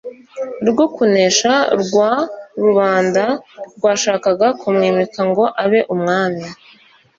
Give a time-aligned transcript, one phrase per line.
[0.69, 2.11] rwo kunesha rwa
[2.63, 3.23] rubanda
[3.75, 6.45] rwashakaga kumwimika ngo abe Umwami.